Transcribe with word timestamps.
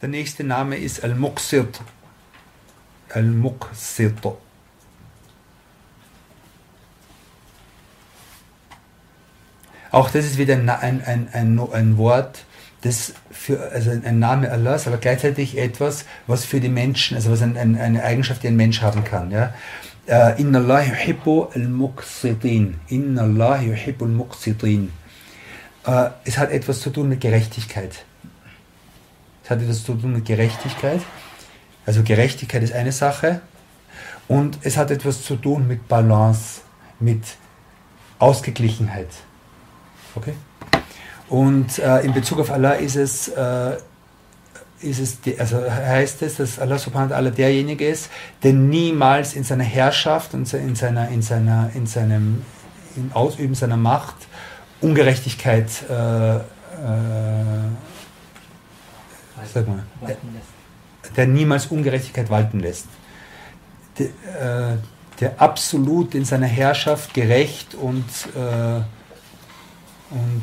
Der 0.00 0.08
nächste 0.08 0.44
Name 0.44 0.76
ist 0.76 1.02
Al-Muqsit. 1.02 1.80
Al-Muqsit. 3.08 4.14
Auch 9.90 10.10
das 10.10 10.24
ist 10.24 10.38
wieder 10.38 10.54
ein, 10.54 10.68
ein, 10.70 11.02
ein, 11.04 11.28
ein, 11.32 11.58
ein 11.58 11.98
Wort, 11.98 12.44
das 12.82 13.12
für, 13.30 13.70
also 13.72 13.90
ein 13.90 14.18
Name 14.18 14.50
Allahs, 14.50 14.86
aber 14.86 14.96
gleichzeitig 14.96 15.58
etwas, 15.58 16.06
was 16.26 16.44
für 16.44 16.60
die 16.60 16.68
Menschen, 16.68 17.16
also 17.16 17.30
was 17.30 17.42
ein, 17.42 17.56
ein, 17.56 17.78
eine 17.78 18.02
Eigenschaft, 18.02 18.42
die 18.42 18.48
ein 18.48 18.56
Mensch 18.56 18.80
haben 18.80 19.04
kann. 19.04 19.30
Ja? 19.30 19.52
Uh, 20.08 20.34
Inna 20.38 20.58
Allah 20.58 20.82
yuhibbu 20.82 21.50
al-muqsitin. 21.54 22.80
Inna 22.88 23.22
Allah 23.22 23.60
yuhibbu 23.60 24.06
al-muqsitin. 24.06 24.90
Uh, 25.86 26.10
es 26.24 26.38
hat 26.38 26.50
etwas 26.50 26.80
zu 26.80 26.90
tun 26.90 27.08
mit 27.08 27.20
Gerechtigkeit. 27.20 28.04
Es 29.44 29.50
hat 29.50 29.60
etwas 29.60 29.84
zu 29.84 29.94
tun 29.94 30.12
mit 30.14 30.24
Gerechtigkeit. 30.24 31.00
Also 31.86 32.02
Gerechtigkeit 32.02 32.62
ist 32.62 32.72
eine 32.72 32.92
Sache. 32.92 33.40
Und 34.26 34.58
es 34.62 34.76
hat 34.76 34.90
etwas 34.90 35.22
zu 35.22 35.36
tun 35.36 35.68
mit 35.68 35.86
Balance, 35.86 36.62
mit 36.98 37.22
Ausgeglichenheit. 38.18 39.08
Okay? 40.14 40.34
Und 41.30 41.78
äh, 41.78 42.00
in 42.00 42.12
Bezug 42.12 42.40
auf 42.40 42.50
Allah 42.50 42.72
ist 42.72 42.96
es, 42.96 43.28
äh, 43.28 43.76
ist 44.82 44.98
es 44.98 45.20
die, 45.20 45.38
also 45.38 45.58
heißt 45.58 46.22
es, 46.22 46.36
dass 46.36 46.58
Allah 46.58 46.76
subhanahu 46.76 47.10
wa 47.10 47.16
ta'ala 47.16 47.30
derjenige 47.30 47.86
ist, 47.86 48.10
der 48.42 48.52
niemals 48.52 49.34
in 49.34 49.44
seiner 49.44 49.64
Herrschaft 49.64 50.34
und 50.34 50.52
in, 50.52 50.74
seiner, 50.74 51.08
in, 51.08 51.22
seiner, 51.22 51.70
in 51.74 51.86
seinem 51.86 52.42
im 52.96 53.12
Ausüben 53.12 53.54
seiner 53.54 53.76
Macht 53.76 54.16
Ungerechtigkeit 54.80 55.68
äh, 55.88 56.36
äh 56.36 56.40
sag 59.54 59.68
mal, 59.68 59.84
der, 60.06 60.16
der, 61.16 61.26
niemals 61.26 61.66
Ungerechtigkeit 61.66 62.28
walten 62.28 62.60
lässt. 62.60 62.86
Der, 63.98 64.72
äh, 64.72 64.76
der 65.20 65.40
absolut 65.40 66.14
in 66.14 66.24
seiner 66.24 66.46
Herrschaft 66.46 67.14
gerecht 67.14 67.74
und 67.74 68.04
äh, 68.34 68.80
und 70.10 70.42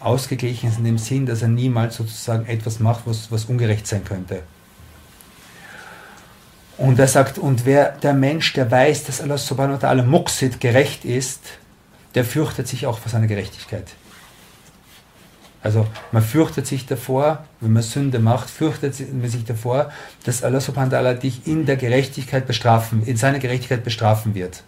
ausgeglichen 0.00 0.70
ist 0.70 0.78
in 0.78 0.84
dem 0.84 0.98
Sinn, 0.98 1.26
dass 1.26 1.42
er 1.42 1.48
niemals 1.48 1.96
sozusagen 1.96 2.46
etwas 2.46 2.80
macht, 2.80 3.06
was, 3.06 3.30
was 3.30 3.46
ungerecht 3.46 3.86
sein 3.86 4.04
könnte. 4.04 4.42
Und 6.78 6.98
er 6.98 7.08
sagt, 7.08 7.38
und 7.38 7.64
wer 7.64 7.92
der 7.92 8.12
Mensch, 8.12 8.52
der 8.52 8.70
weiß, 8.70 9.04
dass 9.04 9.20
Allah 9.20 9.38
subhanahu 9.38 9.80
wa 9.80 9.88
ta'ala 9.88 10.02
Muqsid 10.02 10.60
gerecht 10.60 11.04
ist, 11.04 11.40
der 12.14 12.24
fürchtet 12.24 12.68
sich 12.68 12.86
auch 12.86 12.98
vor 12.98 13.10
seiner 13.10 13.26
Gerechtigkeit. 13.26 13.86
Also 15.62 15.86
man 16.12 16.22
fürchtet 16.22 16.66
sich 16.66 16.86
davor, 16.86 17.44
wenn 17.60 17.72
man 17.72 17.82
Sünde 17.82 18.18
macht, 18.18 18.50
fürchtet 18.50 18.94
man 19.12 19.28
sich 19.28 19.44
davor, 19.44 19.90
dass 20.24 20.44
Allah 20.44 20.60
subhanahu 20.60 20.92
wa 20.92 20.98
ta'ala 20.98 21.14
dich 21.14 21.46
in 21.46 21.66
der 21.66 21.76
Gerechtigkeit 21.76 22.46
bestrafen, 22.46 23.02
in 23.04 23.16
seiner 23.16 23.38
Gerechtigkeit 23.38 23.82
bestrafen 23.82 24.34
wird. 24.34 24.62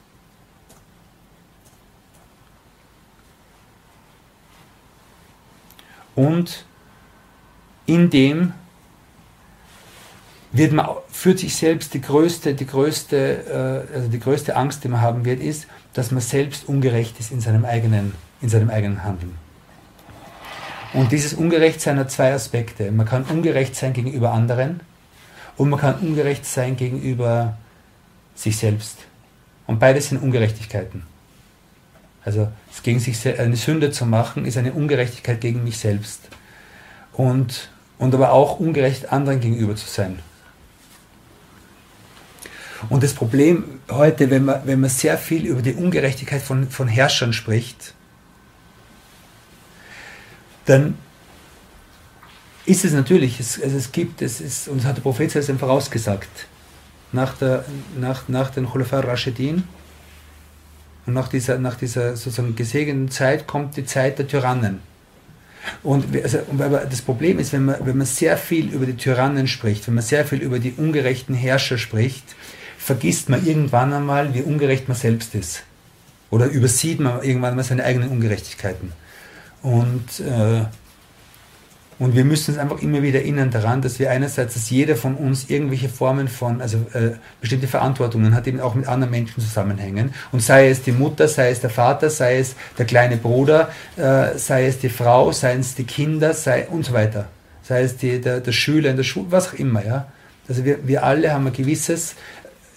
Und 6.19 6.65
in 7.87 8.11
dem 8.11 8.53
wird 10.51 10.73
man 10.73 10.89
für 11.09 11.39
sich 11.39 11.55
selbst 11.55 11.95
die 11.95 12.01
größte, 12.01 12.55
die 12.55 12.67
größte, 12.67 13.87
äh, 13.93 13.95
also 13.95 14.09
die 14.09 14.19
größte 14.19 14.57
Angst, 14.57 14.83
die 14.83 14.89
man 14.89 15.01
haben 15.01 15.25
wird, 15.25 15.41
ist, 15.41 15.69
dass 15.93 16.11
man 16.11 16.21
selbst 16.21 16.69
ungerecht 16.69 17.21
ist 17.21 17.31
in 17.31 17.41
seinem 17.41 17.65
eigenen, 17.65 18.15
in 18.41 18.49
seinem 18.49 18.69
eigenen 18.69 19.05
Handeln. 19.05 19.37
Und 20.93 21.13
dieses 21.13 21.35
Ungerechtsein 21.35 22.01
hat 22.01 22.11
zwei 22.11 22.33
Aspekte. 22.33 22.91
Man 22.91 23.07
kann 23.07 23.23
ungerecht 23.23 23.77
sein 23.77 23.93
gegenüber 23.93 24.33
anderen 24.33 24.81
und 25.57 25.71
man 25.71 25.79
kann 25.79 26.01
ungerecht 26.01 26.45
sein 26.45 26.77
gegenüber 26.77 27.57
sich 28.35 28.57
selbst. 28.57 28.97
Und 29.69 29.79
beides 29.79 30.09
sind 30.09 30.21
Ungerechtigkeiten. 30.21 31.05
Also 32.29 32.53
es 32.71 32.83
gegen 32.83 33.01
sich 33.01 33.27
eine 33.27 33.57
Sünde 33.57 33.91
zu 33.91 34.05
machen, 34.05 34.45
ist 34.45 34.59
eine 34.59 34.75
Ungerechtigkeit 34.75 35.41
gegen 35.41 35.65
mich 35.65 35.79
selbst. 35.79 36.29
Und, 37.15 37.71
und 37.97 38.15
aber 38.15 38.33
auch 38.33 38.61
ungerecht 38.61 39.11
anderen 39.11 39.41
gegenüber 39.41 39.75
zu 39.77 39.89
sein. 39.89 40.19
Und 42.91 43.03
das 43.03 43.15
Problem 43.15 43.81
heute, 43.91 44.29
wenn 44.29 44.45
man, 44.45 44.61
wenn 44.67 44.79
man 44.79 44.91
sehr 44.91 45.17
viel 45.17 45.47
über 45.47 45.63
die 45.63 45.73
Ungerechtigkeit 45.73 46.43
von, 46.43 46.69
von 46.69 46.87
Herrschern 46.87 47.33
spricht, 47.33 47.95
dann 50.67 50.99
ist 52.67 52.85
es 52.85 52.93
natürlich, 52.93 53.41
es, 53.41 53.59
also 53.63 53.75
es 53.75 53.91
gibt, 53.91 54.21
es 54.21 54.43
ist, 54.43 54.69
und 54.69 54.81
das 54.81 54.85
hat 54.85 54.99
der 54.99 55.03
Prophet 55.03 55.31
selbst 55.31 55.51
vorausgesagt, 55.59 56.47
nach, 57.11 57.39
der, 57.39 57.65
nach, 57.99 58.29
nach 58.29 58.51
den 58.51 58.67
Khulafa 58.67 59.01
Rashidin, 59.01 59.65
und 61.09 61.15
nach 61.15 61.29
dieser, 61.29 61.59
nach 61.59 61.75
dieser 61.75 62.17
sozusagen 62.17 62.55
gesegneten 62.55 63.11
Zeit 63.11 63.47
kommt 63.47 63.79
die 63.79 63.87
Zeit 63.87 64.19
der 64.19 64.29
Tyrannen. 64.29 64.81
Und 65.83 66.05
also, 66.23 66.41
aber 66.59 66.81
das 66.81 67.01
Problem 67.01 67.39
ist, 67.39 67.55
wenn 67.55 67.65
man, 67.65 67.77
wenn 67.81 67.97
man 67.97 68.07
sehr 68.07 68.37
viel 68.37 68.69
über 68.69 68.85
die 68.85 68.97
Tyrannen 68.97 69.49
spricht, 69.49 69.87
wenn 69.87 69.95
man 69.95 70.05
sehr 70.05 70.27
viel 70.27 70.43
über 70.43 70.59
die 70.59 70.75
ungerechten 70.77 71.35
Herrscher 71.35 71.79
spricht, 71.79 72.25
vergisst 72.77 73.31
man 73.31 73.47
irgendwann 73.47 73.95
einmal, 73.95 74.35
wie 74.35 74.43
ungerecht 74.43 74.87
man 74.89 74.99
selbst 74.99 75.35
ist. 75.35 75.63
Oder 76.31 76.45
übersieht 76.47 77.01
man 77.01 77.23
irgendwann 77.23 77.57
mal 77.57 77.65
seine 77.65 77.85
eigenen 77.85 78.11
Ungerechtigkeiten. 78.11 78.93
Und 79.63 80.21
äh, 80.21 80.65
und 81.99 82.15
wir 82.15 82.25
müssen 82.25 82.53
uns 82.53 82.61
einfach 82.61 82.81
immer 82.81 83.03
wieder 83.03 83.19
erinnern 83.21 83.51
daran, 83.51 83.83
dass 83.83 83.99
wir 83.99 84.11
einerseits, 84.11 84.55
dass 84.55 84.71
jeder 84.71 84.95
von 84.95 85.17
uns 85.17 85.51
irgendwelche 85.51 85.89
Formen 85.89 86.29
von, 86.29 86.61
also 86.61 86.79
äh, 86.95 87.17
bestimmte 87.41 87.67
Verantwortungen 87.67 88.35
hat, 88.35 88.47
eben 88.47 88.61
auch 88.61 88.77
mit 88.77 88.87
anderen 88.87 89.11
Menschen 89.11 89.43
zusammenhängen. 89.43 90.15
Und 90.31 90.41
sei 90.41 90.69
es 90.69 90.83
die 90.83 90.93
Mutter, 90.93 91.27
sei 91.27 91.51
es 91.51 91.61
der 91.61 91.71
Vater, 91.71 92.09
sei 92.09 92.39
es 92.39 92.55
der 92.79 92.87
kleine 92.87 93.17
Bruder, 93.17 93.71
äh, 93.97 94.39
sei 94.39 94.67
es 94.67 94.79
die 94.79 94.91
Frau, 94.91 95.33
seien 95.33 95.61
es 95.61 95.75
die 95.75 95.85
Kinder, 95.85 96.35
sei 96.35 96.69
und 96.69 96.85
so 96.85 96.93
weiter. 96.93 97.27
Sei 97.65 97.83
es 97.83 97.97
die, 97.97 98.21
der, 98.21 98.41
der 98.41 98.53
Schüler 98.53 98.91
in 98.91 98.97
der 98.97 99.05
Schule, 99.05 99.27
was 99.31 99.49
auch 99.49 99.55
immer, 99.55 99.85
ja. 99.85 100.07
Also 100.49 100.65
wir, 100.65 100.87
wir 100.87 101.03
alle 101.03 101.33
haben 101.33 101.49
ein 101.49 101.53
gewisses, 101.53 102.15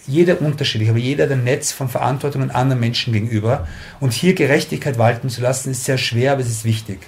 jeder 0.07 0.41
unterschiedlich, 0.41 0.89
aber 0.89 0.97
jeder 0.97 1.25
hat 1.25 1.31
ein 1.31 1.43
Netz 1.43 1.71
von 1.71 1.89
Verantwortungen 1.89 2.49
anderen 2.49 2.79
Menschen 2.79 3.13
gegenüber. 3.13 3.67
Und 3.99 4.13
hier 4.13 4.33
Gerechtigkeit 4.33 4.97
walten 4.97 5.29
zu 5.29 5.41
lassen, 5.41 5.69
ist 5.69 5.85
sehr 5.85 5.99
schwer, 5.99 6.33
aber 6.33 6.41
es 6.41 6.49
ist 6.49 6.65
wichtig. 6.65 6.99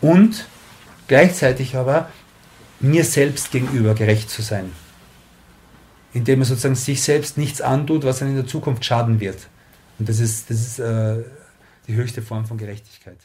Und 0.00 0.46
gleichzeitig 1.10 1.74
aber 1.74 2.08
mir 2.78 3.04
selbst 3.04 3.50
gegenüber 3.50 3.94
gerecht 3.94 4.30
zu 4.30 4.42
sein. 4.42 4.70
Indem 6.12 6.38
man 6.38 6.46
sozusagen 6.46 6.76
sich 6.76 7.02
selbst 7.02 7.36
nichts 7.36 7.60
antut, 7.60 8.04
was 8.04 8.22
einem 8.22 8.30
in 8.30 8.36
der 8.36 8.46
Zukunft 8.46 8.84
schaden 8.84 9.18
wird. 9.18 9.48
Und 9.98 10.08
das 10.08 10.20
ist, 10.20 10.50
das 10.50 10.60
ist 10.60 10.78
äh, 10.78 11.24
die 11.88 11.94
höchste 11.94 12.22
Form 12.22 12.46
von 12.46 12.58
Gerechtigkeit. 12.58 13.18